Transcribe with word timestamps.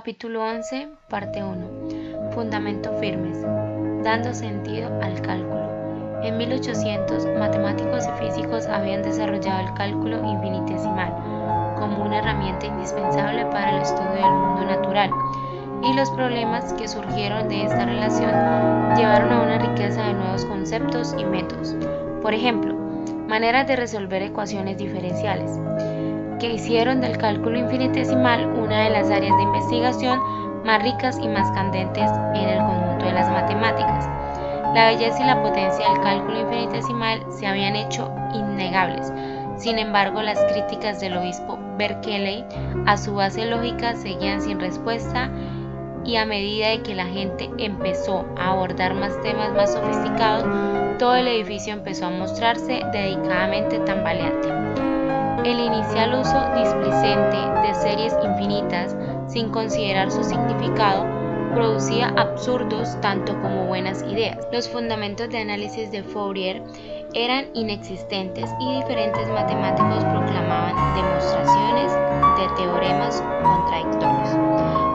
Capítulo 0.00 0.42
11, 0.42 0.88
parte 1.10 1.44
1. 1.44 2.30
Fundamentos 2.30 2.98
firmes. 3.00 3.36
Dando 4.02 4.32
sentido 4.32 4.88
al 5.02 5.20
cálculo. 5.20 6.22
En 6.22 6.38
1800, 6.38 7.26
matemáticos 7.38 8.06
y 8.06 8.24
físicos 8.24 8.64
habían 8.64 9.02
desarrollado 9.02 9.68
el 9.68 9.74
cálculo 9.74 10.24
infinitesimal 10.24 11.12
como 11.78 12.02
una 12.02 12.20
herramienta 12.20 12.64
indispensable 12.64 13.44
para 13.44 13.76
el 13.76 13.82
estudio 13.82 14.10
del 14.12 14.32
mundo 14.32 14.64
natural, 14.64 15.10
y 15.82 15.92
los 15.92 16.10
problemas 16.12 16.72
que 16.72 16.88
surgieron 16.88 17.50
de 17.50 17.64
esta 17.64 17.84
relación 17.84 18.30
llevaron 18.96 19.30
a 19.30 19.42
una 19.42 19.58
riqueza 19.58 20.06
de 20.06 20.14
nuevos 20.14 20.46
conceptos 20.46 21.14
y 21.18 21.26
métodos. 21.26 21.76
Por 22.22 22.32
ejemplo, 22.32 22.74
maneras 23.28 23.66
de 23.66 23.76
resolver 23.76 24.22
ecuaciones 24.22 24.78
diferenciales 24.78 25.60
que 26.40 26.54
hicieron 26.54 27.00
del 27.00 27.18
cálculo 27.18 27.58
infinitesimal 27.58 28.46
una 28.46 28.84
de 28.84 28.90
las 28.90 29.10
áreas 29.10 29.36
de 29.36 29.42
investigación 29.42 30.18
más 30.64 30.82
ricas 30.82 31.18
y 31.22 31.28
más 31.28 31.50
candentes 31.52 32.10
en 32.34 32.48
el 32.48 32.58
conjunto 32.58 33.04
de 33.04 33.12
las 33.12 33.30
matemáticas. 33.30 34.08
La 34.74 34.86
belleza 34.86 35.22
y 35.22 35.26
la 35.26 35.42
potencia 35.42 35.88
del 35.88 36.00
cálculo 36.00 36.40
infinitesimal 36.40 37.24
se 37.30 37.46
habían 37.46 37.76
hecho 37.76 38.10
innegables. 38.34 39.12
Sin 39.56 39.78
embargo, 39.78 40.22
las 40.22 40.38
críticas 40.46 41.00
del 41.00 41.16
obispo 41.16 41.58
Berkeley 41.76 42.44
a 42.86 42.96
su 42.96 43.14
base 43.14 43.44
lógica 43.46 43.94
seguían 43.94 44.40
sin 44.40 44.58
respuesta 44.60 45.30
y 46.04 46.16
a 46.16 46.24
medida 46.24 46.68
de 46.68 46.82
que 46.82 46.94
la 46.94 47.06
gente 47.06 47.50
empezó 47.58 48.24
a 48.38 48.52
abordar 48.52 48.94
más 48.94 49.20
temas 49.22 49.52
más 49.52 49.74
sofisticados, 49.74 50.98
todo 50.98 51.16
el 51.16 51.28
edificio 51.28 51.74
empezó 51.74 52.06
a 52.06 52.10
mostrarse 52.10 52.82
dedicadamente 52.92 53.78
tambaleante. 53.80 54.89
El 55.44 55.58
inicial 55.58 56.14
uso 56.20 56.38
displicente 56.54 57.36
de 57.62 57.74
series 57.74 58.14
infinitas, 58.22 58.94
sin 59.26 59.50
considerar 59.50 60.10
su 60.10 60.22
significado, 60.22 61.06
producía 61.54 62.12
absurdos 62.16 63.00
tanto 63.00 63.32
como 63.40 63.66
buenas 63.66 64.02
ideas. 64.02 64.38
Los 64.52 64.68
fundamentos 64.68 65.30
de 65.30 65.38
análisis 65.38 65.90
de 65.90 66.02
Fourier 66.02 66.62
eran 67.14 67.46
inexistentes 67.54 68.50
y 68.60 68.74
diferentes 68.76 69.26
matemáticos 69.28 70.04
proclamaban 70.04 70.94
demostraciones 70.94 71.92
de 72.38 72.62
teoremas 72.62 73.22
contradictorios. 73.42 74.36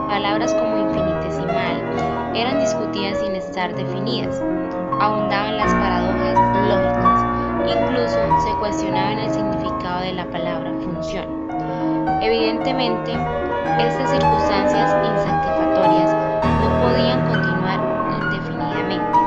Palabras 0.08 0.54
como 0.54 0.78
infinitesimal 0.78 2.36
eran 2.36 2.60
discutidas 2.60 3.20
sin 3.20 3.36
estar 3.36 3.76
definidas. 3.76 4.42
Abundaban 5.02 5.58
las 5.58 5.74
paradojas 5.74 6.68
lógicas. 6.70 7.15
Incluso 7.68 8.20
se 8.44 8.56
cuestionaba 8.60 9.14
el 9.14 9.32
significado 9.32 10.02
de 10.02 10.14
la 10.14 10.26
palabra 10.30 10.72
función. 10.84 11.50
Evidentemente, 12.22 13.12
estas 13.80 14.10
circunstancias 14.12 14.96
insatisfactorias 15.04 16.12
no 16.62 16.70
podían 16.82 17.28
continuar 17.28 17.80
indefinidamente. 18.22 19.20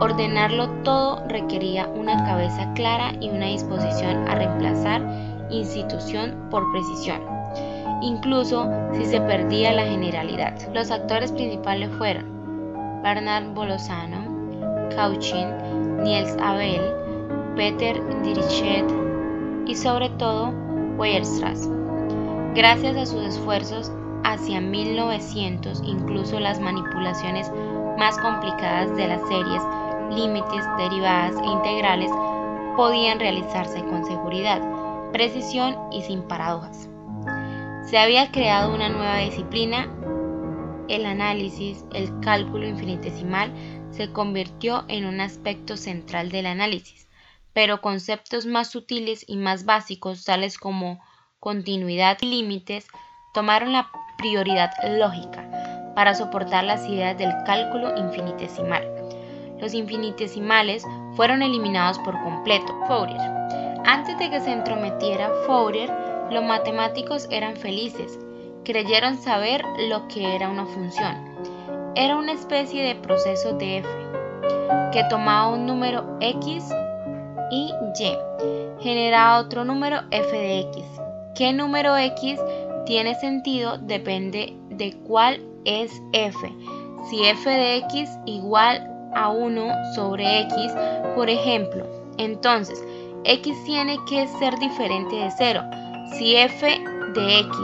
Ordenarlo 0.00 0.68
todo 0.82 1.22
requería 1.28 1.86
una 1.88 2.24
cabeza 2.24 2.72
clara 2.74 3.12
y 3.20 3.30
una 3.30 3.46
disposición 3.46 4.28
a 4.28 4.34
reemplazar 4.34 5.02
institución 5.50 6.48
por 6.50 6.70
precisión, 6.72 7.20
incluso 8.02 8.68
si 8.94 9.04
se 9.04 9.20
perdía 9.20 9.72
la 9.72 9.84
generalidad. 9.84 10.54
Los 10.72 10.90
actores 10.90 11.30
principales 11.32 11.90
fueron 11.98 12.24
Bernard 13.02 13.54
Bolzano, 13.54 14.88
Cauchin, 14.94 16.02
Niels 16.02 16.36
Abel, 16.42 17.03
Peter 17.56 18.00
Dirichlet 18.22 18.84
y 19.66 19.74
sobre 19.74 20.10
todo 20.10 20.52
Weierstrass. 20.96 21.68
Gracias 22.54 22.96
a 22.96 23.06
sus 23.06 23.22
esfuerzos 23.22 23.92
hacia 24.24 24.60
1900, 24.60 25.82
incluso 25.84 26.40
las 26.40 26.60
manipulaciones 26.60 27.50
más 27.98 28.18
complicadas 28.18 28.96
de 28.96 29.08
las 29.08 29.20
series, 29.28 29.62
límites, 30.10 30.64
derivadas 30.78 31.36
e 31.36 31.46
integrales 31.46 32.10
podían 32.76 33.20
realizarse 33.20 33.80
con 33.84 34.04
seguridad, 34.04 34.60
precisión 35.12 35.76
y 35.92 36.02
sin 36.02 36.22
paradojas. 36.22 36.88
Se 37.84 37.98
había 37.98 38.30
creado 38.32 38.74
una 38.74 38.88
nueva 38.88 39.18
disciplina, 39.18 39.88
el 40.88 41.06
análisis, 41.06 41.84
el 41.92 42.20
cálculo 42.20 42.66
infinitesimal 42.66 43.52
se 43.90 44.10
convirtió 44.10 44.84
en 44.88 45.06
un 45.06 45.20
aspecto 45.20 45.76
central 45.76 46.30
del 46.30 46.46
análisis, 46.46 47.03
pero 47.54 47.80
conceptos 47.80 48.44
más 48.44 48.68
sutiles 48.68 49.24
y 49.26 49.36
más 49.36 49.64
básicos, 49.64 50.24
tales 50.24 50.58
como 50.58 51.00
continuidad 51.40 52.18
y 52.20 52.26
límites, 52.26 52.86
tomaron 53.32 53.72
la 53.72 53.88
prioridad 54.18 54.72
lógica 54.98 55.92
para 55.94 56.14
soportar 56.14 56.64
las 56.64 56.86
ideas 56.88 57.16
del 57.16 57.32
cálculo 57.46 57.96
infinitesimal. 57.96 58.86
Los 59.60 59.72
infinitesimales 59.72 60.84
fueron 61.14 61.42
eliminados 61.42 61.98
por 62.00 62.20
completo. 62.22 62.74
Fourier. 62.86 63.20
Antes 63.84 64.18
de 64.18 64.30
que 64.30 64.40
se 64.40 64.52
entrometiera 64.52 65.30
Fourier, 65.46 65.90
los 66.30 66.42
matemáticos 66.42 67.28
eran 67.30 67.56
felices, 67.56 68.18
creyeron 68.64 69.16
saber 69.16 69.62
lo 69.88 70.08
que 70.08 70.34
era 70.34 70.48
una 70.48 70.66
función. 70.66 71.34
Era 71.94 72.16
una 72.16 72.32
especie 72.32 72.82
de 72.82 72.96
proceso 72.96 73.52
de 73.52 73.78
f, 73.78 73.88
que 74.92 75.04
tomaba 75.08 75.48
un 75.48 75.66
número 75.66 76.18
x 76.20 76.64
y 77.50 77.72
generaba 78.80 79.38
otro 79.38 79.64
número 79.64 80.00
f 80.10 80.36
de 80.36 80.60
x. 80.60 80.84
¿Qué 81.34 81.52
número 81.52 81.96
x 81.96 82.38
tiene 82.86 83.14
sentido? 83.16 83.78
Depende 83.78 84.56
de 84.70 84.96
cuál 85.06 85.40
es 85.64 85.90
f. 86.12 86.38
Si 87.10 87.24
f 87.24 87.50
de 87.50 87.76
x 87.78 88.10
igual 88.26 88.90
a 89.14 89.28
1 89.28 89.94
sobre 89.94 90.40
x, 90.40 90.72
por 91.14 91.28
ejemplo, 91.28 91.86
entonces 92.18 92.82
x 93.24 93.56
tiene 93.64 93.98
que 94.08 94.26
ser 94.26 94.58
diferente 94.58 95.16
de 95.16 95.30
0. 95.30 95.62
Si 96.16 96.36
f 96.36 96.66
de 97.14 97.38
x 97.38 97.56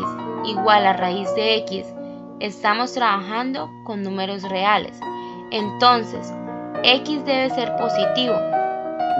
igual 0.44 0.86
a 0.86 0.92
raíz 0.94 1.32
de 1.34 1.56
x, 1.58 1.86
estamos 2.40 2.92
trabajando 2.94 3.70
con 3.84 4.02
números 4.02 4.42
reales. 4.42 4.98
Entonces, 5.50 6.32
x 6.82 7.24
debe 7.24 7.50
ser 7.50 7.76
positivo. 7.76 8.34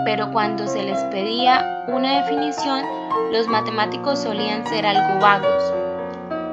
Pero 0.05 0.31
cuando 0.31 0.67
se 0.67 0.83
les 0.83 0.99
pedía 1.05 1.85
una 1.87 2.21
definición, 2.21 2.83
los 3.31 3.47
matemáticos 3.47 4.19
solían 4.19 4.65
ser 4.67 4.85
algo 4.85 5.19
vagos. 5.19 5.73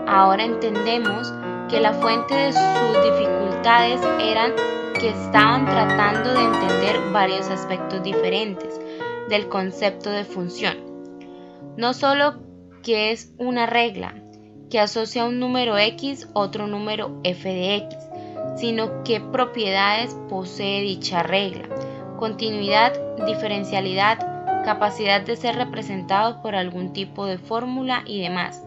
Ahora 0.07 0.45
entendemos 0.45 1.33
que 1.69 1.81
la 1.81 1.93
fuente 1.93 2.35
de 2.35 2.53
sus 2.53 3.03
dificultades 3.03 4.01
eran 4.21 4.53
que 4.99 5.11
estaban 5.11 5.67
tratando 5.67 6.33
de 6.33 6.45
entender 6.45 7.13
varios 7.13 7.49
aspectos 7.49 8.03
diferentes 8.03 8.81
del 9.29 9.49
concepto 9.49 10.11
de 10.11 10.25
función. 10.25 10.77
No 11.77 11.95
solo 11.95 12.41
que 12.83 13.13
es 13.13 13.33
una 13.39 13.67
regla 13.67 14.15
que 14.71 14.81
asocia 14.81 15.25
un 15.25 15.39
número 15.39 15.79
x 15.79 16.29
otro 16.33 16.67
número 16.67 17.21
f 17.23 17.49
de 17.49 17.77
x, 17.77 17.99
sino 18.57 19.03
qué 19.05 19.21
propiedades 19.21 20.17
posee 20.29 20.83
dicha 20.83 21.23
regla, 21.23 21.69
continuidad, 22.19 22.93
diferencialidad, 23.25 24.19
capacidad 24.65 25.23
de 25.23 25.37
ser 25.37 25.57
representado 25.57 26.43
por 26.43 26.55
algún 26.55 26.93
tipo 26.93 27.25
de 27.25 27.39
fórmula 27.39 28.03
y 28.05 28.21
demás. 28.21 28.63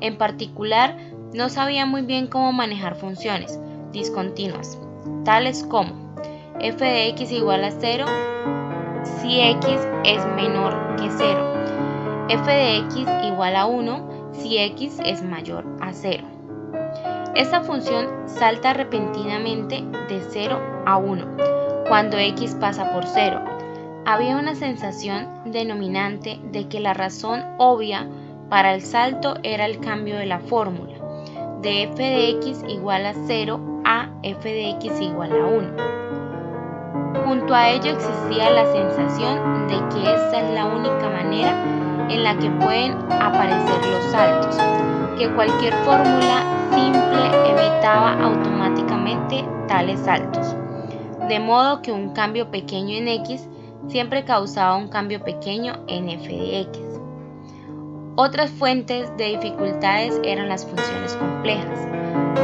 En 0.00 0.16
particular, 0.16 0.96
no 1.34 1.48
sabía 1.50 1.84
muy 1.84 2.02
bien 2.02 2.26
cómo 2.26 2.52
manejar 2.52 2.94
funciones 2.94 3.60
discontinuas, 3.92 4.78
tales 5.24 5.64
como 5.64 6.14
f 6.60 6.82
de 6.84 7.08
x 7.08 7.32
igual 7.32 7.64
a 7.64 7.70
0 7.70 8.06
si 9.20 9.40
x 9.40 9.66
es 10.04 10.24
menor 10.36 10.96
que 10.96 11.10
0, 11.10 11.54
f 12.28 12.50
de 12.50 12.76
x 12.78 13.06
igual 13.24 13.56
a 13.56 13.66
1 13.66 14.32
si 14.32 14.58
x 14.58 14.98
es 15.04 15.22
mayor 15.22 15.66
a 15.80 15.92
0. 15.92 16.24
Esta 17.34 17.62
función 17.62 18.08
salta 18.26 18.72
repentinamente 18.72 19.82
de 20.08 20.22
0 20.30 20.84
a 20.86 20.96
1 20.98 21.61
cuando 21.92 22.16
x 22.16 22.56
pasa 22.58 22.90
por 22.90 23.04
0. 23.04 23.38
Había 24.06 24.38
una 24.38 24.54
sensación 24.54 25.28
denominante 25.44 26.40
de 26.50 26.66
que 26.66 26.80
la 26.80 26.94
razón 26.94 27.44
obvia 27.58 28.08
para 28.48 28.72
el 28.72 28.80
salto 28.80 29.34
era 29.42 29.66
el 29.66 29.78
cambio 29.78 30.16
de 30.16 30.24
la 30.24 30.38
fórmula, 30.38 30.94
de 31.60 31.82
f 31.82 32.02
de 32.02 32.30
x 32.30 32.64
igual 32.66 33.04
a 33.04 33.12
0 33.12 33.82
a 33.84 34.08
f 34.22 34.48
de 34.48 34.70
x 34.70 35.02
igual 35.02 35.32
a 35.32 35.44
1. 35.44 37.26
Junto 37.26 37.54
a 37.54 37.68
ello 37.68 37.90
existía 37.90 38.48
la 38.48 38.64
sensación 38.72 39.68
de 39.68 39.74
que 39.94 40.14
esta 40.14 40.40
es 40.40 40.54
la 40.54 40.64
única 40.64 41.10
manera 41.10 41.52
en 42.08 42.24
la 42.24 42.38
que 42.38 42.48
pueden 42.52 42.92
aparecer 43.10 43.86
los 43.90 44.04
saltos, 44.04 44.56
que 45.18 45.30
cualquier 45.34 45.74
fórmula 45.84 46.42
simple 46.70 47.50
evitaba 47.50 48.14
automáticamente 48.14 49.44
tales 49.68 50.00
saltos, 50.00 50.56
de 51.28 51.40
modo 51.40 51.82
que 51.82 51.92
un 51.92 52.10
cambio 52.10 52.50
pequeño 52.50 52.96
en 52.96 53.08
x 53.08 53.48
siempre 53.88 54.24
causaba 54.24 54.76
un 54.76 54.88
cambio 54.88 55.22
pequeño 55.22 55.74
en 55.88 56.08
f 56.08 56.28
de 56.28 56.60
x. 56.60 56.80
Otras 58.16 58.50
fuentes 58.50 59.10
de 59.16 59.38
dificultades 59.38 60.20
eran 60.22 60.48
las 60.48 60.66
funciones 60.66 61.14
complejas, 61.14 61.80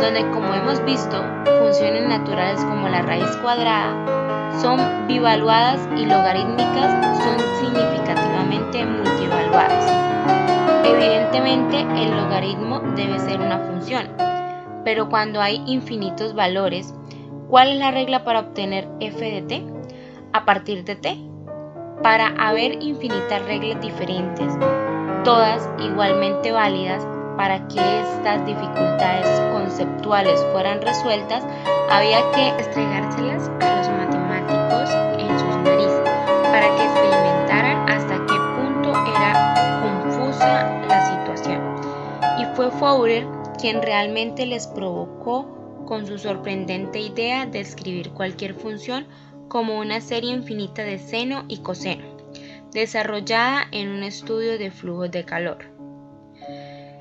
donde 0.00 0.22
como 0.30 0.54
hemos 0.54 0.82
visto, 0.84 1.22
funciones 1.62 2.08
naturales 2.08 2.64
como 2.64 2.88
la 2.88 3.02
raíz 3.02 3.36
cuadrada 3.42 4.18
son 4.60 5.06
bivaluadas 5.06 5.80
y 5.96 6.06
logarítmicas 6.06 7.22
son 7.22 7.38
significativamente 7.60 8.84
multivaluadas. 8.86 9.92
Evidentemente 10.84 11.80
el 11.82 12.16
logaritmo 12.16 12.80
debe 12.96 13.18
ser 13.20 13.40
una 13.40 13.58
función, 13.58 14.08
pero 14.84 15.08
cuando 15.08 15.40
hay 15.40 15.62
infinitos 15.66 16.34
valores, 16.34 16.94
¿cuál 17.48 17.68
es 17.72 17.78
la 17.78 17.90
regla 17.90 18.24
para 18.24 18.40
obtener 18.40 18.88
f 19.00 19.18
de 19.18 19.42
t? 19.42 19.64
A 20.32 20.44
partir 20.44 20.84
de 20.84 20.96
t. 20.96 21.18
Para 22.02 22.28
haber 22.38 22.82
infinitas 22.82 23.42
reglas 23.44 23.80
diferentes, 23.80 24.52
todas 25.24 25.68
igualmente 25.80 26.52
válidas 26.52 27.04
para 27.36 27.66
que 27.68 27.80
estas 28.00 28.44
dificultades 28.46 29.40
conceptuales 29.52 30.44
fueran 30.52 30.80
resueltas, 30.82 31.44
había 31.90 32.18
que 32.32 32.48
estregárselas 32.60 33.50
a 33.60 33.78
los 33.78 33.88
matemáticos 33.88 34.90
en 35.18 35.38
sus 35.38 35.56
narices 35.64 36.00
para 36.44 36.76
que 36.76 36.84
experimentaran 36.84 37.88
hasta 37.88 38.14
qué 38.26 38.34
punto 38.56 38.90
era 39.16 39.82
confusa 39.82 40.70
la 40.88 41.06
situación. 41.06 41.60
Y 42.38 42.44
fue 42.54 42.70
Fourier 42.70 43.26
quien 43.58 43.82
realmente 43.82 44.46
les 44.46 44.66
provocó 44.68 45.57
con 45.88 46.06
su 46.06 46.18
sorprendente 46.18 47.00
idea 47.00 47.46
de 47.46 47.60
escribir 47.60 48.10
cualquier 48.10 48.52
función 48.52 49.06
como 49.48 49.78
una 49.78 50.02
serie 50.02 50.32
infinita 50.34 50.84
de 50.84 50.98
seno 50.98 51.46
y 51.48 51.62
coseno 51.62 52.04
desarrollada 52.74 53.66
en 53.72 53.88
un 53.88 54.02
estudio 54.02 54.58
de 54.58 54.70
flujos 54.70 55.10
de 55.10 55.24
calor. 55.24 55.64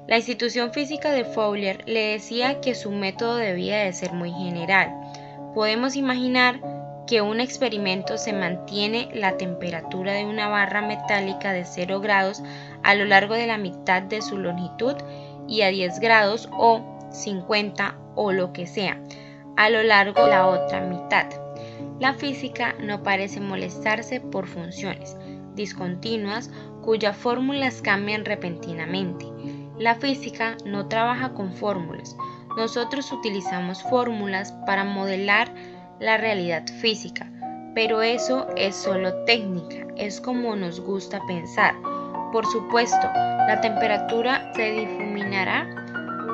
La 0.08 0.16
institución 0.16 0.72
física 0.72 1.12
de 1.12 1.26
Fowler 1.26 1.84
le 1.86 2.14
decía 2.14 2.62
que 2.62 2.76
su 2.76 2.90
método 2.92 3.36
debía 3.36 3.80
de 3.80 3.92
ser 3.92 4.14
muy 4.14 4.32
general. 4.32 4.94
Podemos 5.54 5.98
imaginar 5.98 6.62
que 7.08 7.20
un 7.20 7.42
experimento 7.42 8.18
se 8.18 8.32
mantiene 8.32 9.10
la 9.14 9.36
temperatura 9.36 10.14
de 10.14 10.24
una 10.24 10.48
barra 10.48 10.82
metálica 10.82 11.52
de 11.52 11.66
0 11.66 12.00
grados 12.00 12.42
a 12.84 12.96
lo 12.96 13.04
largo 13.04 13.34
de 13.34 13.48
la 13.48 13.58
mitad 13.58 14.02
de 14.02 14.22
su 14.22 14.38
longitud 14.38 14.96
y 15.46 15.64
a 15.64 15.68
10 15.68 16.00
grados 16.00 16.48
o 16.54 16.97
50 17.12 17.98
o 18.16 18.32
lo 18.32 18.54
que 18.54 18.68
sea 18.68 19.00
a 19.58 19.70
lo 19.70 19.84
largo 19.84 20.24
de 20.24 20.30
la 20.30 20.48
otra 20.48 20.82
mitad. 20.82 21.28
La 22.00 22.14
física 22.14 22.76
no 22.80 23.04
parece 23.04 23.42
molestarse 23.42 24.22
por 24.22 24.48
funciones, 24.48 25.18
discontinuas 25.56 26.52
cuyas 26.84 27.18
fórmulas 27.18 27.82
cambian 27.82 28.24
repentinamente. 28.24 29.26
La 29.78 29.96
física 29.96 30.56
no 30.64 30.88
trabaja 30.88 31.34
con 31.34 31.54
fórmulas. 31.54 32.16
Nosotros 32.56 33.12
utilizamos 33.12 33.84
fórmulas 33.84 34.52
para 34.66 34.84
modelar 34.84 35.54
la 36.00 36.18
realidad 36.18 36.66
física, 36.80 37.30
pero 37.74 38.02
eso 38.02 38.48
es 38.56 38.76
solo 38.76 39.14
técnica, 39.26 39.88
es 39.98 40.22
como 40.22 40.56
nos 40.56 40.80
gusta 40.80 41.20
pensar. 41.28 41.76
Por 42.32 42.46
supuesto, 42.46 43.08
la 43.48 43.60
temperatura 43.62 44.52
se 44.56 44.72
difuminará 44.72 45.68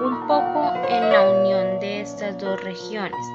un 0.04 0.28
poco 0.28 0.74
en 0.90 1.12
la 1.12 1.30
unión 1.30 1.80
de 1.80 2.02
estas 2.02 2.38
dos 2.38 2.62
regiones, 2.62 3.26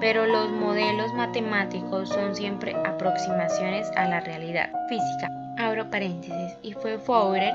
pero 0.00 0.26
los 0.26 0.50
modelos 0.50 1.14
matemáticos 1.14 2.10
son 2.10 2.36
siempre 2.36 2.76
aproximaciones 2.84 3.90
a 3.96 4.06
la 4.08 4.20
realidad 4.20 4.68
física. 4.88 5.30
Abro 5.56 5.88
paréntesis, 5.88 6.58
y 6.62 6.74
fue 6.74 6.98
Fourier 6.98 7.54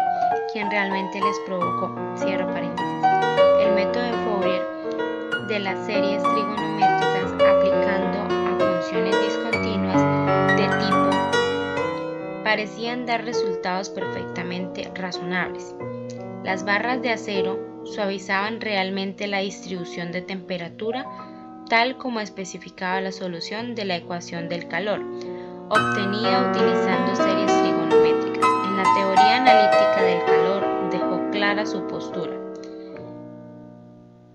quien 0.52 0.72
realmente 0.72 1.22
les 1.22 1.40
provocó, 1.46 1.96
cierro 2.16 2.48
paréntesis, 2.48 3.04
el 3.62 3.76
método 3.76 4.04
de 4.04 4.14
Fourier 4.24 5.48
de 5.48 5.60
las 5.60 5.86
series 5.86 6.24
trigonométricas 6.24 7.32
aplicando 7.34 8.20
a 8.20 8.82
funciones 8.82 9.16
discontinuas 9.22 10.58
de 10.58 10.64
tipo 10.64 11.10
parecían 12.44 13.06
dar 13.06 13.24
resultados 13.26 13.92
perfectamente 13.92 14.90
razonables. 14.96 15.76
Las 16.44 16.64
barras 16.66 17.02
de 17.04 17.12
acero 17.12 17.69
suavizaban 17.94 18.62
realmente 18.62 19.28
la 19.28 19.40
distribución 19.40 20.12
de 20.12 20.22
temperatura 20.22 21.06
tal 21.70 21.98
como 21.98 22.20
especificaba 22.20 23.00
la 23.00 23.12
solución 23.12 23.76
de 23.76 23.86
la 23.86 23.96
ecuación 23.96 24.50
del 24.50 24.68
calor, 24.68 25.02
obtenida 25.70 26.50
utilizando 26.52 27.16
series 27.16 27.62
trigonométricas. 27.62 28.50
En 28.66 28.76
la 28.76 28.84
teoría 28.96 29.38
analítica 29.38 30.02
del 30.02 30.26
calor 30.26 30.90
dejó 30.92 31.30
clara 31.32 31.66
su 31.66 31.86
postura. 31.88 32.36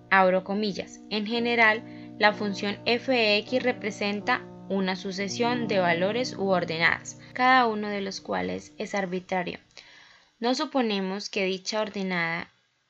Abro 0.09 0.45
comillas. 0.45 1.01
En 1.09 1.27
general, 1.27 1.83
la 2.17 2.31
función 2.31 2.77
fx 2.85 3.61
representa 3.61 4.41
una 4.69 4.95
sucesión 4.95 5.67
de 5.67 5.79
valores 5.79 6.37
u 6.37 6.47
ordenadas, 6.47 7.19
cada 7.33 7.67
uno 7.67 7.89
de 7.89 7.99
los 7.99 8.21
cuales 8.21 8.73
es 8.77 8.95
arbitrario. 8.95 9.59
No 10.39 10.55
suponemos 10.55 11.29
que 11.29 11.43
dicha 11.43 11.81
ordenada 11.81 12.49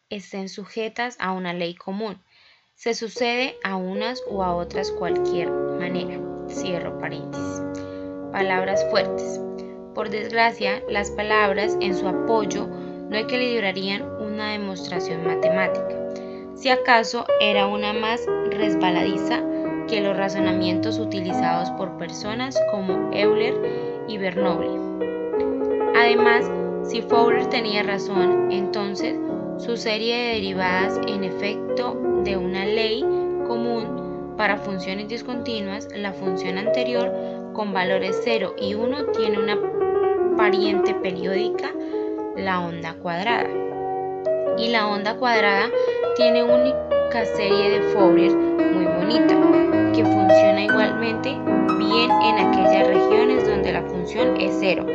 estén 0.10 0.50
sujetas 0.50 1.18
a 1.19 1.31
una 1.31 1.54
ley 1.54 1.75
común, 1.75 2.22
se 2.75 2.94
sucede 2.94 3.56
a 3.63 3.75
unas 3.75 4.22
o 4.30 4.44
a 4.44 4.56
otras 4.56 4.92
cualquier 4.92 5.50
manera. 5.50 6.19
Cierro 6.50 7.00
paréntesis. 7.00 7.62
Palabras 8.31 8.86
fuertes. 8.90 9.40
Por 9.94 10.10
desgracia, 10.10 10.84
las 10.90 11.10
palabras 11.12 11.78
en 11.80 11.96
su 11.96 12.07
apoyo 12.07 12.68
no 12.68 13.16
equilibrarían 13.16 14.04
una 14.22 14.52
demostración 14.52 15.25
matemática. 15.25 15.96
Si 16.56 16.69
acaso 16.69 17.25
era 17.40 17.68
una 17.68 17.94
más 17.94 18.25
resbaladiza 18.51 19.42
que 19.88 20.01
los 20.01 20.18
razonamientos 20.18 21.00
utilizados 21.00 21.69
por 21.72 21.98
personas 21.98 22.60
como 22.72 23.12
Euler 23.13 23.54
y 24.08 24.18
Bernoulli. 24.18 24.80
Además, 25.96 26.50
si 26.84 27.01
Fowler 27.01 27.48
tenía 27.48 27.84
razón, 27.84 28.51
entonces 28.51 29.18
su 29.57 29.78
serie 29.78 30.16
de 30.16 30.34
derivadas 30.36 31.00
en 31.07 31.24
efecto 31.24 31.98
de 32.24 32.38
una 32.38 32.66
ley 32.66 33.02
común 33.48 34.34
para 34.38 34.57
funciones 34.57 35.07
discontinuas, 35.07 35.88
la 35.96 36.12
función 36.12 36.57
anterior 36.57 37.12
con 37.54 37.74
valores 37.74 38.19
0 38.24 38.56
y 38.60 38.74
1 38.74 39.06
tiene 39.18 39.40
una 39.40 39.57
pariente 40.36 40.94
periódica, 40.96 41.72
la 42.36 42.60
onda 42.60 42.96
cuadrada. 42.96 43.50
Y 44.57 44.69
la 44.69 44.88
onda 44.88 45.16
cuadrada 45.16 45.69
tiene 46.18 46.44
única 46.44 47.25
serie 47.36 47.80
de 47.80 47.81
Fourier 47.94 48.36
muy 48.36 48.86
bonita, 48.86 49.36
que 49.94 50.03
funciona 50.03 50.63
igualmente 50.63 51.29
bien 51.77 52.12
en 52.12 52.38
aquellas 52.39 52.88
regiones 52.88 53.48
donde 53.48 53.72
la 53.72 53.84
función 53.84 54.36
es 54.39 54.56
0 54.60 54.86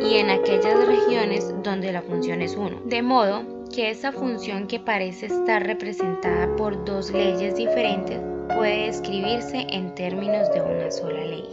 y 0.00 0.16
en 0.16 0.30
aquellas 0.30 0.86
regiones 0.86 1.52
donde 1.64 1.92
la 1.92 2.02
función 2.02 2.42
es 2.42 2.56
1. 2.56 2.82
De 2.84 3.02
modo 3.02 3.55
que 3.76 3.90
esa 3.90 4.10
función 4.10 4.68
que 4.68 4.80
parece 4.80 5.26
estar 5.26 5.62
representada 5.62 6.48
por 6.56 6.82
dos 6.86 7.10
leyes 7.10 7.56
diferentes 7.56 8.18
puede 8.56 8.88
escribirse 8.88 9.66
en 9.68 9.94
términos 9.94 10.50
de 10.54 10.62
una 10.62 10.90
sola 10.90 11.22
ley. 11.22 11.46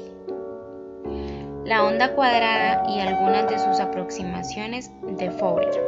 La 1.66 1.84
onda 1.84 2.16
cuadrada 2.16 2.82
y 2.90 3.02
algunas 3.02 3.50
de 3.50 3.60
sus 3.60 3.78
aproximaciones 3.82 4.90
de 5.02 5.32
Fourier. 5.32 5.84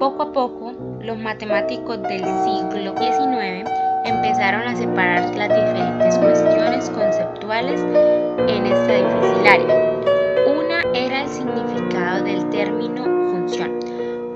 Poco 0.00 0.24
a 0.24 0.32
poco, 0.32 0.72
los 1.00 1.16
matemáticos 1.18 2.02
del 2.02 2.24
siglo 2.24 2.96
XIX 2.96 3.70
empezaron 4.06 4.62
a 4.62 4.74
separar 4.74 5.32
las 5.36 5.50
diferentes 5.50 6.18
cuestiones 6.18 6.90
conceptuales 6.90 7.80
en 8.48 8.66
esta 8.66 8.92
difícil 8.92 9.46
área. 9.46 9.87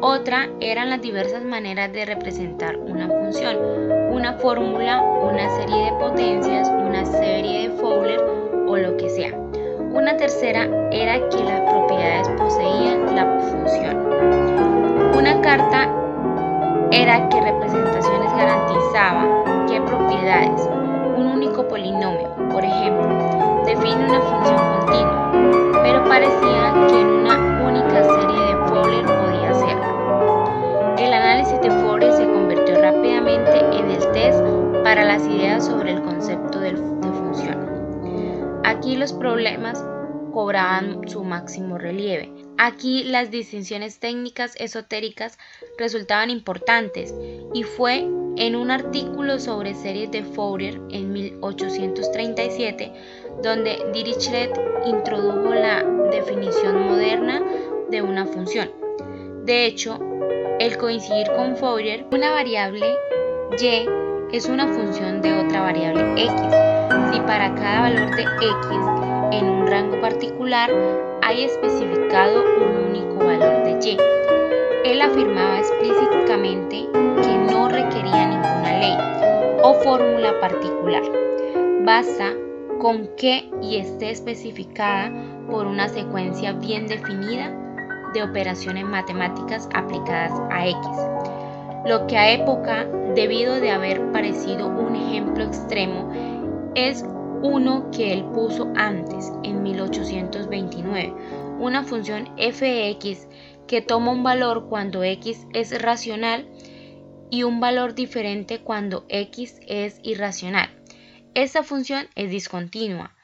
Otra 0.03 0.49
eran 0.61 0.91
las 0.91 1.01
diversas 1.01 1.45
maneras 1.45 1.93
de 1.93 2.05
representar 2.05 2.77
una 2.77 3.07
función, 3.07 3.57
una 4.11 4.33
fórmula, 4.35 5.01
una 5.01 5.49
serie 5.57 5.85
de 5.85 5.93
potencias, 5.93 6.69
una 6.69 7.05
serie 7.05 7.69
de 7.69 7.77
Fowler 7.77 8.21
o 8.67 8.77
lo 8.77 8.97
que 8.97 9.09
sea. 9.09 9.33
Una 9.93 10.17
tercera 10.17 10.69
era 10.91 11.29
que 11.29 11.45
las 11.45 11.61
propiedades 11.71 12.29
poseían 12.31 13.15
la 13.15 13.39
función. 13.43 13.97
Una 15.17 15.41
carta 15.41 15.89
era 16.91 17.29
que 17.29 17.41
representaciones 17.41 18.33
garantizaban 18.33 19.67
qué 19.69 19.81
propiedades. 19.83 20.69
Un 21.17 21.27
único 21.27 21.69
polinomio, 21.69 22.29
por 22.51 22.65
ejemplo, 22.65 23.63
define 23.65 24.05
una 24.05 24.21
función 24.21 24.59
continua, 24.81 25.81
pero 25.85 26.05
parecía 26.09 26.52
para 34.93 35.07
las 35.07 35.27
ideas 35.27 35.65
sobre 35.65 35.93
el 35.93 36.03
concepto 36.03 36.61
de 36.61 36.77
función. 36.77 38.61
Aquí 38.63 38.95
los 38.95 39.15
problemas 39.15 39.83
cobraban 40.35 41.09
su 41.09 41.25
máximo 41.25 41.79
relieve. 41.79 42.31
Aquí 42.59 43.05
las 43.05 43.31
distinciones 43.31 44.01
técnicas 44.01 44.55
esotéricas 44.57 45.39
resultaban 45.79 46.29
importantes 46.29 47.15
y 47.55 47.63
fue 47.63 48.01
en 48.37 48.55
un 48.55 48.71
artículo 48.71 49.39
sobre 49.39 49.73
series 49.73 50.11
de 50.11 50.25
Fourier 50.25 50.79
en 50.91 51.11
1837 51.11 52.93
donde 53.43 53.79
Dirichlet 53.95 54.51
introdujo 54.85 55.55
la 55.55 55.83
definición 56.11 56.87
moderna 56.87 57.41
de 57.89 58.03
una 58.03 58.27
función. 58.27 58.71
De 59.47 59.65
hecho, 59.65 59.99
el 60.61 60.77
coincidir 60.77 61.29
con 61.35 61.57
Fourier, 61.57 62.05
una 62.13 62.31
variable 62.33 62.95
y 63.59 64.02
es 64.33 64.49
una 64.49 64.67
función 64.67 65.21
de 65.21 65.31
otra 65.41 65.61
variable 65.61 66.23
x. 66.23 66.33
Si 67.13 67.21
para 67.21 67.55
cada 67.55 67.83
valor 67.83 68.17
de 68.17 68.23
x 68.23 68.67
en 69.31 69.45
un 69.45 69.67
rango 69.67 70.01
particular 70.01 70.71
hay 71.21 71.45
especificado 71.45 72.43
un 72.57 72.91
único 72.91 73.17
valor 73.17 73.65
de 73.65 73.91
y. 73.91 73.97
Él 74.85 75.03
afirmaba 75.03 75.59
explícitamente 75.59 76.89
que 76.93 77.53
no 77.53 77.69
requería 77.69 78.27
ninguna 78.27 78.79
ley 78.81 78.97
o 79.63 79.75
fórmula 79.75 80.41
particular. 80.41 81.03
Basta 81.85 82.33
con 82.81 83.09
que 83.17 83.51
y 83.61 83.77
esté 83.77 84.11
especificada 84.11 85.13
por 85.51 85.67
una 85.67 85.89
secuencia 85.89 86.53
bien 86.53 86.87
definida 86.87 87.55
de 88.15 88.23
operaciones 88.23 88.85
matemáticas 88.85 89.69
aplicadas 89.75 90.33
a 90.51 90.67
x, 90.67 90.79
lo 91.87 92.07
que 92.07 92.17
a 92.17 92.33
época, 92.33 92.87
debido 93.15 93.61
de 93.61 93.71
haber 93.71 94.13
parecido 94.13 94.67
un 94.69 94.97
ejemplo 94.97 95.45
extremo, 95.45 96.11
es 96.75 97.05
uno 97.43 97.91
que 97.91 98.13
él 98.13 98.25
puso 98.33 98.73
antes, 98.77 99.33
en 99.43 99.63
1829, 99.63 101.15
una 101.59 101.83
función 101.83 102.33
f 102.37 102.65
de 102.65 102.91
x 102.91 103.29
que 103.67 103.81
toma 103.81 104.13
un 104.13 104.23
valor 104.23 104.69
cuando 104.69 105.03
x 105.03 105.47
es 105.53 105.81
racional 105.81 106.49
y 107.31 107.43
un 107.43 107.61
valor 107.61 107.95
diferente 107.95 108.61
cuando 108.61 109.05
x 109.09 109.61
es 109.67 109.99
irracional. 110.03 110.71
Esta 111.35 111.63
función 111.63 112.07
es 112.15 112.31
discontinua 112.31 113.15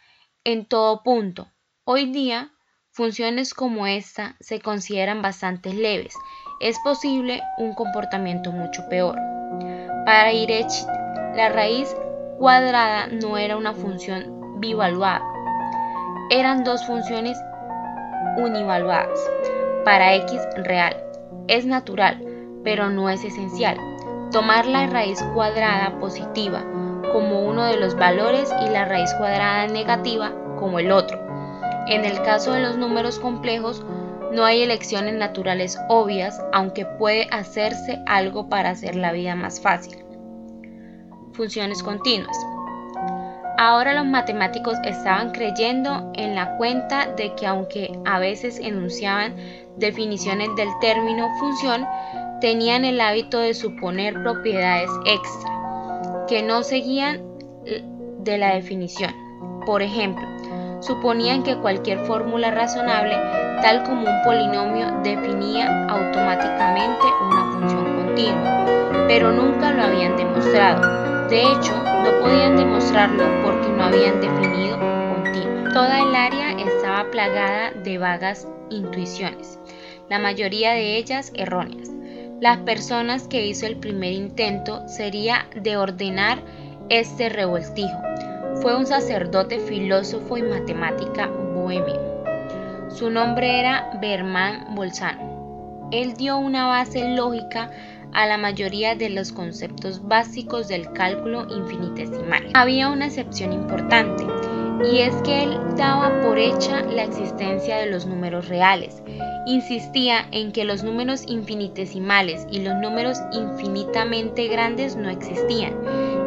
en 0.45 0.65
todo 0.67 1.03
punto. 1.03 1.49
Hoy 1.85 2.07
día 2.11 2.53
Funciones 2.99 3.55
como 3.55 3.87
esta 3.87 4.35
se 4.41 4.61
consideran 4.61 5.23
bastante 5.23 5.73
leves. 5.73 6.15
Es 6.59 6.81
posible 6.81 7.41
un 7.57 7.73
comportamiento 7.75 8.51
mucho 8.51 8.89
peor. 8.89 9.38
Para 10.09 10.33
Irech, 10.33 10.73
la 11.37 11.51
raíz 11.51 11.95
cuadrada 12.39 13.09
no 13.09 13.37
era 13.37 13.59
una 13.59 13.75
función 13.75 14.59
bivaluada. 14.59 15.23
Eran 16.31 16.65
dos 16.65 16.83
funciones 16.87 17.39
univaluadas. 18.39 19.21
Para 19.85 20.15
x 20.15 20.41
real. 20.65 20.97
Es 21.47 21.67
natural, 21.67 22.25
pero 22.65 22.89
no 22.89 23.11
es 23.11 23.23
esencial. 23.23 23.77
Tomar 24.33 24.65
la 24.65 24.87
raíz 24.87 25.23
cuadrada 25.35 26.01
positiva 26.01 26.65
como 27.13 27.43
uno 27.43 27.65
de 27.65 27.77
los 27.77 27.95
valores 27.95 28.51
y 28.65 28.71
la 28.71 28.87
raíz 28.87 29.13
cuadrada 29.19 29.67
negativa 29.67 30.33
como 30.59 30.79
el 30.79 30.91
otro. 30.91 31.21
En 31.87 32.07
el 32.07 32.23
caso 32.23 32.53
de 32.53 32.61
los 32.63 32.79
números 32.79 33.19
complejos, 33.19 33.85
no 34.33 34.45
hay 34.45 34.63
elecciones 34.63 35.15
naturales 35.15 35.79
obvias, 35.89 36.43
aunque 36.53 36.85
puede 36.85 37.27
hacerse 37.31 37.99
algo 38.07 38.49
para 38.49 38.71
hacer 38.71 38.95
la 38.95 39.13
vida 39.13 39.35
más 39.35 39.61
fácil. 39.61 39.99
Funciones 41.33 41.83
continuas. 41.83 42.37
Ahora 43.59 43.93
los 43.95 44.07
matemáticos 44.07 44.77
estaban 44.85 45.33
creyendo 45.33 46.13
en 46.15 46.35
la 46.35 46.57
cuenta 46.59 47.07
de 47.17 47.35
que 47.35 47.47
aunque 47.47 47.99
a 48.05 48.19
veces 48.19 48.59
enunciaban 48.61 49.35
definiciones 49.77 50.49
del 50.57 50.69
término 50.81 51.27
función, 51.39 51.87
tenían 52.41 52.85
el 52.85 53.01
hábito 53.01 53.41
de 53.41 53.55
suponer 53.55 54.15
propiedades 54.23 54.91
extra 55.07 55.59
que 56.29 56.43
no 56.43 56.63
seguían 56.63 57.23
de 58.21 58.39
la 58.39 58.55
definición. 58.55 59.13
Por 59.67 59.83
ejemplo, 59.83 60.25
suponían 60.81 61.43
que 61.43 61.57
cualquier 61.57 61.99
fórmula 62.07 62.51
razonable, 62.51 63.17
tal 63.63 63.83
como 63.85 64.03
un 64.03 64.23
polinomio, 64.25 65.01
definía 65.03 65.87
automáticamente 65.89 67.05
una 67.27 67.53
función 67.53 68.05
continua, 68.05 68.65
pero 69.09 69.33
nunca 69.33 69.73
lo 69.73 69.83
habían 69.83 70.17
demostrado. 70.17 71.29
De 71.29 71.43
hecho, 71.43 71.73
no 71.75 72.21
podían 72.21 72.57
demostrarlo 72.57 73.25
porque 73.45 73.69
no 73.69 73.85
habían 73.85 74.21
definido 74.21 74.79
continuo. 75.15 75.73
Toda 75.73 76.01
el 76.01 76.15
área 76.15 76.53
estaba 76.53 77.11
plagada 77.11 77.73
de 77.73 77.99
vagas 77.99 78.49
intuiciones, 78.71 79.59
la 80.09 80.19
mayoría 80.19 80.73
de 80.73 80.97
ellas 80.97 81.33
erróneas. 81.35 81.91
Las 82.41 82.59
personas 82.59 83.27
que 83.27 83.45
hizo 83.47 83.67
el 83.67 83.79
primer 83.79 84.13
intento 84.13 84.87
sería 84.89 85.49
de 85.57 85.77
ordenar 85.77 86.39
este 86.89 87.29
revoltijo, 87.29 87.99
fue 88.63 88.77
un 88.77 88.87
sacerdote, 88.87 89.61
filósofo 89.61 90.37
y 90.37 90.43
matemática 90.43 91.27
bohemio. 91.27 92.01
Su 92.89 93.11
nombre 93.11 93.61
era 93.61 93.91
Berman 94.01 94.75
Bolzano. 94.75 95.89
Él 95.93 96.15
dio 96.15 96.39
una 96.39 96.67
base 96.67 97.09
lógica 97.09 97.71
a 98.13 98.27
la 98.27 98.37
mayoría 98.37 98.95
de 98.97 99.11
los 99.11 99.33
conceptos 99.33 100.07
básicos 100.07 100.67
del 100.69 100.93
cálculo 100.93 101.47
infinitesimal. 101.55 102.51
Había 102.55 102.89
una 102.89 103.07
excepción 103.07 103.53
importante, 103.53 104.27
y 104.91 104.99
es 104.99 105.15
que 105.23 105.45
él 105.45 105.59
daba 105.77 106.21
por 106.23 106.39
hecha 106.39 106.83
la 106.83 107.05
existencia 107.05 107.77
de 107.77 107.91
los 107.91 108.07
números 108.07 108.49
reales. 108.49 109.03
Insistía 109.47 110.27
en 110.31 110.53
que 110.53 110.65
los 110.65 110.83
números 110.83 111.23
infinitesimales 111.27 112.47
y 112.51 112.61
los 112.61 112.75
números 112.77 113.19
infinitamente 113.33 114.49
grandes 114.49 114.97
no 114.97 115.09
existían, 115.09 115.75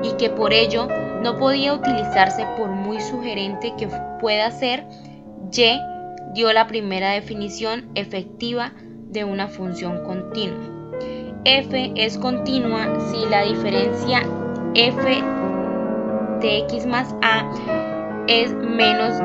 y 0.03 0.13
que 0.13 0.29
por 0.29 0.53
ello 0.53 0.87
no 1.21 1.37
podía 1.37 1.73
utilizarse 1.73 2.45
por 2.57 2.69
muy 2.69 2.99
sugerente 2.99 3.73
que 3.77 3.87
pueda 4.19 4.51
ser, 4.51 4.85
Y 5.53 5.79
dio 6.33 6.53
la 6.53 6.67
primera 6.67 7.11
definición 7.11 7.89
efectiva 7.95 8.71
de 9.09 9.25
una 9.25 9.47
función 9.47 10.03
continua. 10.05 10.63
f 11.43 11.91
es 11.95 12.17
continua 12.17 12.99
si 13.11 13.25
la 13.29 13.41
diferencia 13.43 14.21
f 14.73 15.23
de 16.39 16.57
x 16.59 16.85
más 16.85 17.13
a 17.21 17.43
es 18.27 18.53
menos 18.53 19.15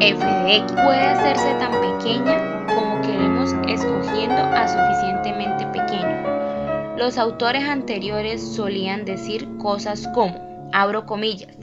f 0.00 0.26
de 0.26 0.56
x. 0.56 0.72
Puede 0.72 1.06
hacerse 1.06 1.54
tan 1.60 1.72
pequeña 1.80 2.66
como 2.74 3.00
queremos 3.02 3.54
escogiendo 3.68 4.42
a 4.42 4.66
suficientemente 4.66 5.66
pequeño. 5.66 6.96
Los 6.96 7.16
autores 7.16 7.62
anteriores 7.64 8.42
solían 8.56 9.04
decir 9.04 9.48
cosas 9.58 10.08
como 10.14 10.49
abro 10.72 11.06
comillas. 11.06 11.56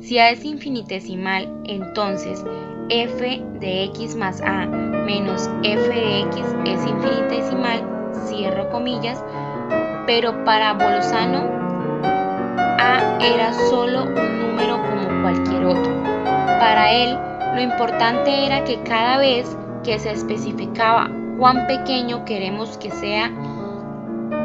Si 0.00 0.18
a 0.18 0.30
es 0.30 0.44
infinitesimal, 0.44 1.48
entonces 1.64 2.44
f 2.90 3.42
de 3.60 3.84
x 3.84 4.14
más 4.16 4.40
a 4.42 4.66
menos 4.66 5.48
f 5.62 5.88
de 5.88 6.20
x 6.20 6.44
es 6.66 6.86
infinitesimal, 6.86 7.82
cierro 8.26 8.68
comillas, 8.70 9.24
pero 10.06 10.44
para 10.44 10.74
Bolzano 10.74 11.48
a 12.78 13.18
era 13.20 13.52
solo 13.70 14.04
un 14.04 14.38
número 14.38 14.76
como 14.82 15.22
cualquier 15.22 15.64
otro. 15.64 15.92
Para 16.58 16.92
él, 16.92 17.18
lo 17.54 17.62
importante 17.62 18.46
era 18.46 18.64
que 18.64 18.82
cada 18.82 19.18
vez 19.18 19.56
que 19.82 19.98
se 19.98 20.10
especificaba 20.10 21.10
cuán 21.38 21.66
pequeño 21.66 22.24
queremos 22.24 22.76
que 22.78 22.90
sea 22.90 23.30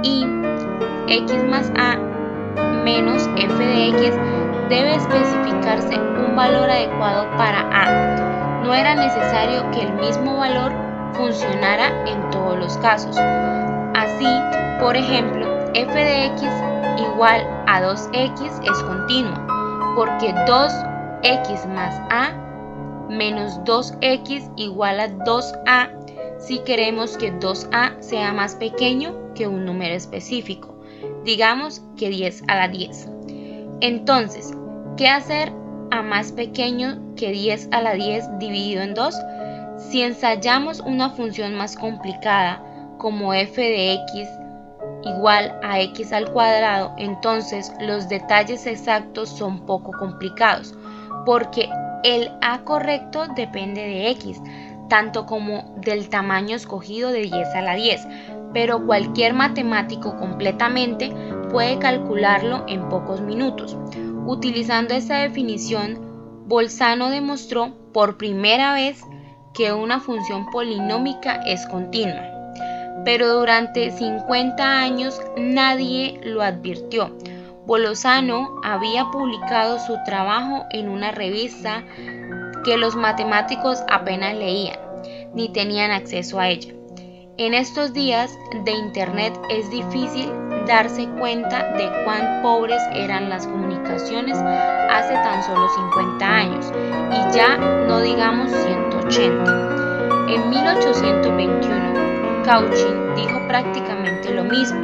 y 0.04 0.26
x 1.08 1.44
más 1.50 1.72
a 1.78 2.09
menos 2.84 3.30
f 3.38 3.54
de 3.54 3.88
x 3.90 4.16
debe 4.70 4.96
especificarse 4.96 6.00
un 6.00 6.36
valor 6.36 6.70
adecuado 6.70 7.26
para 7.38 7.62
a. 7.72 8.62
No 8.64 8.74
era 8.74 8.96
necesario 8.96 9.70
que 9.72 9.82
el 9.82 9.94
mismo 9.94 10.38
valor 10.38 10.72
funcionara 11.14 11.92
en 12.06 12.30
todos 12.30 12.58
los 12.60 12.78
casos. 12.78 13.18
Así, 13.96 14.28
por 14.80 14.96
ejemplo, 14.96 15.48
f 15.74 15.94
de 15.94 16.26
x 16.28 16.44
igual 16.98 17.42
a 17.68 17.82
2x 17.82 18.62
es 18.64 18.84
continua, 18.84 19.46
porque 19.96 20.34
2x 20.46 21.68
más 21.68 22.00
a 22.10 22.32
menos 23.10 23.60
2x 23.62 24.52
igual 24.56 25.00
a 25.00 25.10
2a 25.10 25.90
si 26.38 26.60
queremos 26.60 27.18
que 27.18 27.34
2a 27.34 28.00
sea 28.00 28.34
más 28.34 28.56
pequeño 28.56 29.34
que 29.34 29.48
un 29.48 29.66
número 29.66 29.96
específico 29.96 30.79
digamos 31.30 31.84
que 31.96 32.10
10 32.10 32.42
a 32.48 32.56
la 32.56 32.68
10. 32.70 33.08
Entonces, 33.82 34.52
¿qué 34.98 35.08
hacer 35.08 35.54
a 35.92 36.02
más 36.02 36.32
pequeño 36.32 37.14
que 37.16 37.32
10 37.32 37.70
a 37.72 37.84
la 37.84 37.94
10 37.94 38.40
dividido 38.40 38.82
en 38.82 38.96
2? 38.96 39.16
Si 39.78 40.02
ensayamos 40.02 40.80
una 40.80 41.12
función 41.12 41.54
más 41.54 41.76
complicada, 41.76 42.64
como 42.98 43.32
f 43.36 43.62
de 43.62 43.94
x 43.94 44.28
igual 45.04 45.56
a 45.62 45.80
x 45.82 46.12
al 46.14 46.32
cuadrado, 46.32 46.96
entonces 46.98 47.72
los 47.80 48.10
detalles 48.10 48.66
exactos 48.66 49.30
son 49.30 49.68
poco 49.68 49.92
complicados, 50.00 50.74
porque 51.28 51.70
el 52.04 52.32
a 52.42 52.64
correcto 52.64 53.28
depende 53.36 53.82
de 53.82 54.10
x, 54.10 54.42
tanto 54.90 55.26
como 55.26 55.76
del 55.78 56.10
tamaño 56.10 56.56
escogido 56.56 57.12
de 57.12 57.22
10 57.22 57.56
a 57.56 57.62
la 57.62 57.76
10, 57.76 58.08
pero 58.54 58.86
cualquier 58.86 59.34
matemático 59.34 60.18
completamente 60.18 61.14
puede 61.50 61.80
calcularlo 61.80 62.66
en 62.68 62.90
pocos 62.90 63.22
minutos. 63.22 63.78
Utilizando 64.26 64.94
esta 64.94 65.20
definición, 65.20 66.46
Bolzano 66.48 67.10
demostró 67.10 67.74
por 67.94 68.18
primera 68.18 68.74
vez 68.74 69.04
que 69.54 69.72
una 69.74 70.00
función 70.00 70.48
polinómica 70.52 71.42
es 71.46 71.66
continua. 71.68 72.24
Pero 73.06 73.34
durante 73.34 73.92
50 73.92 74.82
años 74.82 75.22
nadie 75.38 76.20
lo 76.24 76.42
advirtió. 76.42 77.16
Bolzano 77.66 78.60
había 78.64 79.06
publicado 79.12 79.80
su 79.80 79.96
trabajo 80.06 80.66
en 80.72 80.90
una 80.90 81.12
revista 81.12 81.84
que 82.64 82.78
los 82.78 82.96
matemáticos 82.96 83.80
apenas 83.90 84.36
leían, 84.36 84.80
ni 85.34 85.50
tenían 85.50 85.92
acceso 85.92 86.40
a 86.40 86.50
ella. 86.50 86.74
En 87.38 87.54
estos 87.54 87.94
días 87.94 88.38
de 88.66 88.72
Internet 88.72 89.34
es 89.50 89.70
difícil 89.70 90.30
darse 90.68 91.08
cuenta 91.20 91.72
de 91.74 91.90
cuán 92.04 92.42
pobres 92.42 92.82
eran 92.94 93.30
las 93.30 93.48
comunicaciones 93.48 94.38
hace 94.38 95.14
tan 95.14 95.42
solo 95.44 95.70
50 95.70 96.26
años 96.28 96.72
y 97.12 97.36
ya 97.36 97.56
no 97.58 98.02
digamos 98.02 98.52
180. 98.52 100.26
En 100.28 100.50
1821, 100.50 102.44
Cauchy 102.44 102.94
dijo 103.16 103.48
prácticamente 103.48 104.34
lo 104.34 104.44
mismo, 104.44 104.82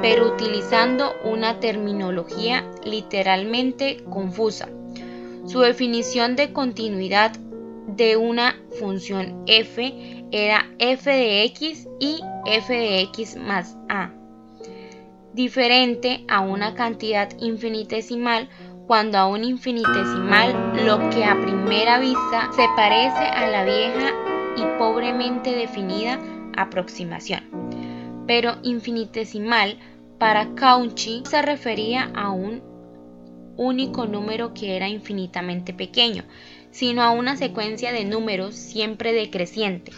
pero 0.00 0.28
utilizando 0.28 1.14
una 1.24 1.58
terminología 1.58 2.64
literalmente 2.84 4.04
confusa. 4.08 4.68
Su 5.48 5.60
definición 5.60 6.36
de 6.36 6.52
continuidad 6.52 7.32
de 7.86 8.18
una 8.18 8.54
función 8.78 9.44
f 9.46 10.26
era 10.30 10.66
f 10.78 11.10
de 11.10 11.44
x 11.44 11.88
y 11.98 12.20
f 12.44 12.70
de 12.70 13.00
x 13.00 13.34
más 13.36 13.74
a, 13.88 14.12
diferente 15.32 16.22
a 16.28 16.40
una 16.40 16.74
cantidad 16.74 17.30
infinitesimal 17.38 18.50
cuando 18.86 19.16
a 19.16 19.26
un 19.26 19.42
infinitesimal 19.42 20.84
lo 20.84 21.08
que 21.08 21.24
a 21.24 21.40
primera 21.40 21.98
vista 21.98 22.50
se 22.54 22.66
parece 22.76 23.24
a 23.24 23.48
la 23.48 23.64
vieja 23.64 24.10
y 24.54 24.78
pobremente 24.78 25.54
definida 25.54 26.20
aproximación. 26.58 27.42
Pero 28.26 28.58
infinitesimal 28.62 29.78
para 30.18 30.54
Cauchy 30.54 31.22
se 31.24 31.40
refería 31.40 32.10
a 32.14 32.32
un 32.32 32.62
único 33.58 34.06
número 34.06 34.54
que 34.54 34.76
era 34.76 34.88
infinitamente 34.88 35.74
pequeño, 35.74 36.24
sino 36.70 37.02
a 37.02 37.10
una 37.10 37.36
secuencia 37.36 37.92
de 37.92 38.06
números 38.06 38.54
siempre 38.54 39.12
decreciente. 39.12 39.92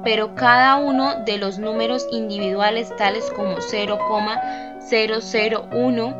pero 0.03 0.36
cada 0.36 0.75
uno 0.75 1.24
de 1.25 1.38
los 1.38 1.57
números 1.57 2.05
individuales 2.12 2.93
tales 2.98 3.31
como 3.31 3.62
0,001 4.89 6.15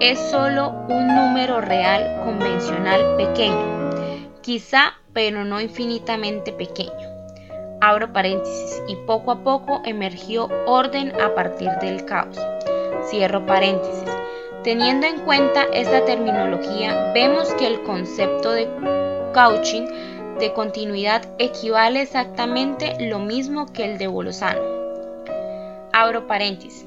es 0.00 0.18
solo 0.18 0.70
un 0.88 1.06
número 1.06 1.60
real 1.60 2.20
convencional 2.24 3.16
pequeño, 3.16 3.90
quizá 4.42 4.94
pero 5.12 5.44
no 5.44 5.60
infinitamente 5.60 6.52
pequeño. 6.52 6.92
Abro 7.80 8.12
paréntesis 8.12 8.82
y 8.88 8.96
poco 8.96 9.30
a 9.30 9.42
poco 9.42 9.80
emergió 9.86 10.50
orden 10.66 11.18
a 11.18 11.34
partir 11.34 11.70
del 11.80 12.04
caos. 12.04 12.38
Cierro 13.08 13.46
paréntesis. 13.46 14.04
Teniendo 14.62 15.06
en 15.06 15.20
cuenta 15.20 15.64
esta 15.72 16.04
terminología, 16.04 17.12
vemos 17.14 17.54
que 17.54 17.66
el 17.66 17.80
concepto 17.84 18.52
de 18.52 18.68
Cauchy 19.32 19.86
de 20.38 20.52
continuidad 20.52 21.22
equivale 21.38 22.02
exactamente 22.02 22.96
lo 23.00 23.18
mismo 23.18 23.72
que 23.72 23.84
el 23.86 23.96
de 23.96 24.08
Bolzano. 24.08 24.60
Abro 25.92 26.26
paréntesis. 26.26 26.86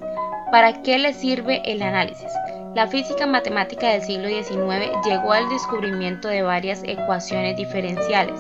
¿Para 0.53 0.83
qué 0.83 0.99
le 0.99 1.13
sirve 1.13 1.63
el 1.65 1.81
análisis? 1.81 2.31
La 2.75 2.85
física 2.85 3.25
matemática 3.25 3.89
del 3.89 4.03
siglo 4.03 4.27
XIX 4.27 4.91
llegó 5.03 5.31
al 5.31 5.49
descubrimiento 5.49 6.27
de 6.27 6.43
varias 6.43 6.83
ecuaciones 6.83 7.57
diferenciales 7.57 8.39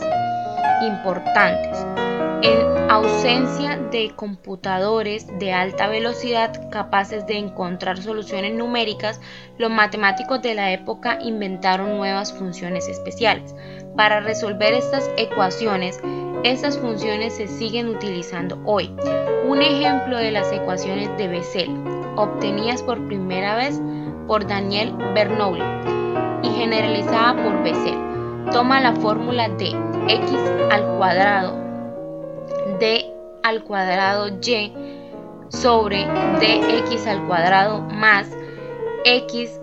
importantes. 0.85 1.75
En 2.43 2.91
ausencia 2.91 3.77
de 3.77 4.11
computadores 4.15 5.25
de 5.39 5.53
alta 5.53 5.87
velocidad 5.87 6.69
capaces 6.69 7.25
de 7.25 7.39
encontrar 7.39 7.99
soluciones 7.99 8.53
numéricas, 8.53 9.19
los 9.57 9.71
matemáticos 9.71 10.39
de 10.43 10.53
la 10.53 10.71
época 10.71 11.17
inventaron 11.19 11.97
nuevas 11.97 12.31
funciones 12.31 12.87
especiales. 12.89 13.55
Para 13.97 14.19
resolver 14.19 14.75
estas 14.75 15.09
ecuaciones, 15.17 15.99
estas 16.43 16.77
funciones 16.77 17.37
se 17.37 17.47
siguen 17.47 17.87
utilizando 17.87 18.61
hoy. 18.65 18.93
Un 19.47 19.63
ejemplo 19.63 20.17
de 20.17 20.29
las 20.29 20.51
ecuaciones 20.51 21.09
de 21.17 21.27
Bessel, 21.27 21.92
obtenidas 22.15 22.83
por 22.83 23.05
primera 23.07 23.55
vez 23.55 23.81
por 24.27 24.45
Daniel 24.47 24.93
Bernoulli 25.13 25.63
y 26.43 26.49
generalizada 26.49 27.41
por 27.43 27.63
Bessel, 27.63 27.97
toma 28.51 28.81
la 28.81 28.93
fórmula 28.93 29.49
de 29.49 29.69
x 30.07 30.37
al 30.71 30.97
cuadrado 30.97 31.57
d 32.79 33.05
al 33.43 33.63
cuadrado 33.63 34.27
y 34.27 34.73
sobre 35.49 36.05
dx 36.39 37.07
al 37.07 37.25
cuadrado 37.27 37.81
más 37.81 38.29
x 39.05 39.59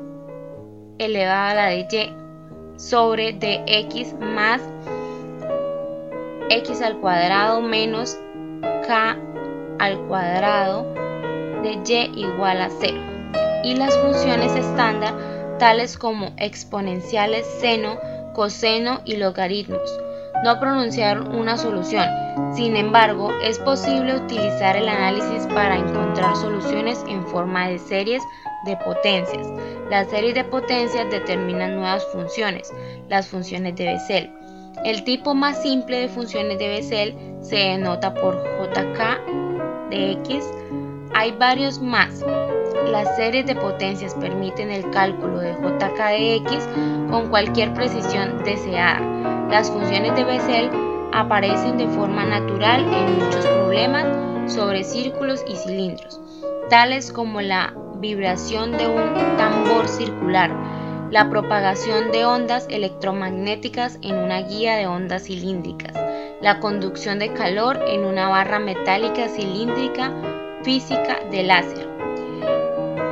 elevado 0.98 1.50
a 1.50 1.54
la 1.54 1.66
de 1.66 1.80
y 1.90 2.14
sobre 2.76 3.32
dx 3.32 4.14
más 4.18 4.62
x 6.50 6.82
al 6.82 6.98
cuadrado 6.98 7.60
menos 7.60 8.18
k 8.86 9.16
al 9.78 9.98
cuadrado 10.06 11.10
de 11.62 12.11
y 12.14 12.25
igual 12.25 12.61
a 12.61 12.70
0 12.81 13.20
y 13.62 13.75
las 13.75 13.96
funciones 13.99 14.55
estándar 14.57 15.14
tales 15.59 15.99
como 15.99 16.33
exponenciales, 16.38 17.46
seno, 17.61 17.99
coseno 18.33 19.01
y 19.05 19.16
logaritmos. 19.16 19.90
No 20.42 20.59
pronunciar 20.59 21.20
una 21.20 21.59
solución. 21.59 22.07
Sin 22.55 22.77
embargo, 22.77 23.31
es 23.42 23.59
posible 23.59 24.16
utilizar 24.16 24.77
el 24.77 24.88
análisis 24.88 25.46
para 25.49 25.77
encontrar 25.77 26.35
soluciones 26.37 27.05
en 27.07 27.27
forma 27.27 27.68
de 27.68 27.79
series 27.79 28.23
de 28.64 28.77
potencias. 28.79 29.46
Las 29.90 30.09
series 30.09 30.35
de 30.35 30.44
potencias 30.44 31.11
determinan 31.11 31.77
nuevas 31.77 32.07
funciones, 32.07 32.73
las 33.09 33.29
funciones 33.29 33.77
de 33.77 33.85
Bessel. 33.85 34.31
El 34.85 35.05
tipo 35.05 35.35
más 35.35 35.61
simple 35.62 36.01
de 36.01 36.09
funciones 36.09 36.59
de 36.59 36.68
Bessel 36.68 37.14
se 37.42 37.57
denota 37.57 38.14
por 38.14 38.42
JK 38.62 39.90
de 39.90 40.12
X. 40.12 40.51
Hay 41.20 41.33
varios 41.33 41.83
más, 41.83 42.24
las 42.87 43.14
series 43.14 43.44
de 43.44 43.54
potencias 43.54 44.14
permiten 44.14 44.70
el 44.70 44.88
cálculo 44.88 45.38
de 45.40 45.52
JK 45.52 45.98
de 45.98 46.37
X 46.37 46.66
con 47.11 47.28
cualquier 47.28 47.74
precisión 47.74 48.42
deseada. 48.42 49.00
Las 49.50 49.70
funciones 49.70 50.16
de 50.16 50.24
Bessel 50.24 50.70
aparecen 51.12 51.76
de 51.76 51.87
forma 51.88 52.24
natural 52.24 52.80
en 52.90 53.18
muchos 53.18 53.44
problemas 53.44 54.06
sobre 54.50 54.83
círculos 54.83 55.44
y 55.46 55.56
cilindros, 55.56 56.18
tales 56.70 57.12
como 57.12 57.42
la 57.42 57.74
vibración 57.96 58.78
de 58.78 58.87
un 58.87 59.37
tambor 59.37 59.88
circular, 59.88 60.50
la 61.11 61.28
propagación 61.28 62.12
de 62.12 62.24
ondas 62.24 62.66
electromagnéticas 62.70 63.98
en 64.00 64.16
una 64.16 64.40
guía 64.40 64.76
de 64.76 64.87
ondas 64.87 65.24
cilíndricas, 65.24 65.92
la 66.40 66.61
conducción 66.61 67.18
de 67.18 67.35
calor 67.35 67.78
en 67.88 68.06
una 68.06 68.30
barra 68.30 68.59
metálica 68.59 69.28
cilíndrica 69.28 70.14
física 70.62 71.18
de 71.31 71.42
láser, 71.42 71.88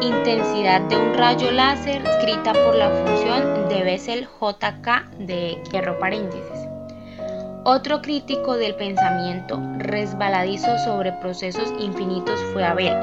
intensidad 0.01 0.83
de 0.83 0.97
un 0.97 1.15
rayo 1.15 1.51
láser 1.51 2.03
escrita 2.07 2.53
por 2.53 2.75
la 2.75 2.91
función 2.91 3.69
de 3.69 3.83
Bessel 3.85 4.29
JK 4.41 5.19
de. 5.19 5.59
Otro 7.65 8.01
crítico 8.01 8.57
del 8.57 8.75
pensamiento 8.77 9.61
resbaladizo 9.79 10.79
sobre 10.85 11.13
procesos 11.13 11.73
infinitos 11.79 12.41
fue 12.53 12.65
Abel, 12.65 12.97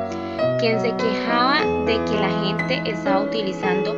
quien 0.59 0.79
se 0.79 0.95
quejaba 0.95 1.61
de 1.85 2.03
que 2.05 2.19
la 2.19 2.29
gente 2.43 2.89
estaba 2.89 3.21
utilizando 3.21 3.95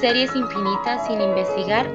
series 0.00 0.34
infinitas 0.34 1.06
sin 1.06 1.20
investigar 1.20 1.86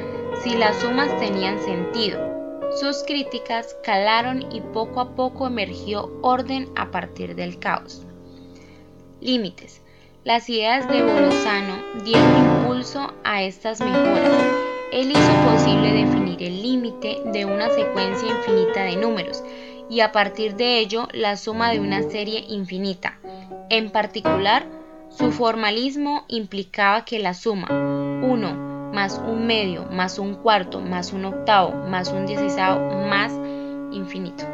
si 0.44 0.56
las 0.58 0.76
sumas 0.78 1.18
tenían 1.20 1.60
sentido. 1.60 2.31
Sus 2.80 3.04
críticas 3.04 3.76
calaron 3.84 4.50
y 4.52 4.62
poco 4.62 5.02
a 5.02 5.14
poco 5.14 5.46
emergió 5.46 6.10
orden 6.22 6.70
a 6.78 6.90
partir 6.90 7.36
del 7.36 7.60
caos. 7.60 8.06
Límites. 9.20 9.82
Las 10.24 10.50
ideas 10.50 10.88
de 10.88 11.04
Bolzano 11.04 11.76
dieron 12.06 12.38
impulso 12.38 13.14
a 13.26 13.44
estas 13.44 13.82
mejoras. 13.82 14.46
Él 14.94 15.12
hizo 15.12 15.52
posible 15.52 15.92
definir 15.92 16.42
el 16.44 16.62
límite 16.62 17.18
de 17.26 17.46
una 17.46 17.70
secuencia 17.70 18.30
infinita 18.30 18.84
de 18.84 18.96
números 18.96 19.44
y 19.90 20.00
a 20.00 20.14
partir 20.14 20.56
de 20.56 20.80
ello 20.80 21.08
la 21.12 21.36
suma 21.36 21.72
de 21.72 21.80
una 21.82 22.04
serie 22.04 22.46
infinita. 22.48 23.20
En 23.70 23.92
particular, 23.92 24.66
su 25.10 25.32
formalismo 25.32 26.24
implicaba 26.30 27.04
que 27.04 27.20
la 27.20 27.34
suma 27.34 27.68
1 27.70 28.71
más 28.92 29.22
un 29.26 29.48
medio 29.48 29.86
más 29.86 30.20
un 30.20 30.36
cuarto 30.36 30.80
más 30.80 31.14
un 31.14 31.26
octavo 31.26 31.74
más 31.88 32.12
un 32.12 32.26
dieciséisavo 32.26 33.08
más 33.08 33.32
infinito. 33.92 34.46